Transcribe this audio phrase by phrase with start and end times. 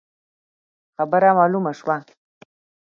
[0.95, 1.97] خبره مالومه شوه.